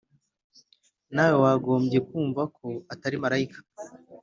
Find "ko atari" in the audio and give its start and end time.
2.57-3.15